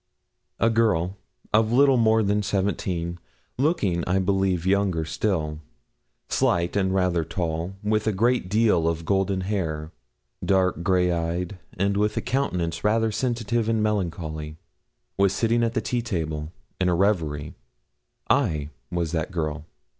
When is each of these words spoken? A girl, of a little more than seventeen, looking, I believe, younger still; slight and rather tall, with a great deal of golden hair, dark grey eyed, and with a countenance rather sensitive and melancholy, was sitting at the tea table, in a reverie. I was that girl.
A 0.59 0.71
girl, 0.71 1.15
of 1.53 1.71
a 1.71 1.75
little 1.75 1.95
more 1.95 2.23
than 2.23 2.41
seventeen, 2.41 3.19
looking, 3.59 4.03
I 4.07 4.17
believe, 4.17 4.65
younger 4.65 5.05
still; 5.05 5.59
slight 6.27 6.75
and 6.75 6.91
rather 6.91 7.23
tall, 7.23 7.75
with 7.83 8.07
a 8.07 8.11
great 8.11 8.49
deal 8.49 8.87
of 8.87 9.05
golden 9.05 9.41
hair, 9.41 9.91
dark 10.43 10.81
grey 10.81 11.11
eyed, 11.11 11.59
and 11.77 11.97
with 11.97 12.17
a 12.17 12.21
countenance 12.21 12.83
rather 12.83 13.11
sensitive 13.11 13.69
and 13.69 13.83
melancholy, 13.83 14.57
was 15.19 15.33
sitting 15.33 15.61
at 15.63 15.75
the 15.75 15.81
tea 15.81 16.01
table, 16.01 16.51
in 16.79 16.89
a 16.89 16.95
reverie. 16.95 17.53
I 18.27 18.71
was 18.89 19.11
that 19.11 19.29
girl. 19.29 19.65